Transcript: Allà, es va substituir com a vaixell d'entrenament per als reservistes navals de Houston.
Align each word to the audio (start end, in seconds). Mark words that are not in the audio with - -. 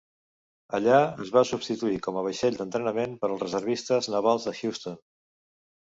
Allà, 0.77 1.01
es 1.25 1.33
va 1.35 1.43
substituir 1.49 1.99
com 2.07 2.17
a 2.21 2.25
vaixell 2.29 2.57
d'entrenament 2.61 3.13
per 3.21 3.29
als 3.31 3.45
reservistes 3.47 4.11
navals 4.15 4.49
de 4.49 4.55
Houston. 4.63 4.99